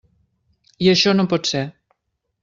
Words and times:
I 0.85 0.89
això 0.93 1.13
no 1.17 1.25
pot 1.33 1.49
ser. 1.51 1.61